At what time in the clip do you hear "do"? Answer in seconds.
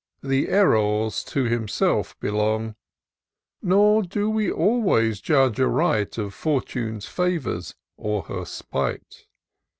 4.01-4.31